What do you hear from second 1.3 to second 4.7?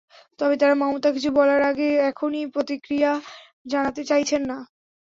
বলার আগে এখনই প্রতিক্রিয়া জানাতে চাইছেন না।